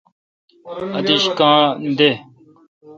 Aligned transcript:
اتیش 0.97 1.23
کاں 1.37 1.61
دے۔ 1.97 2.09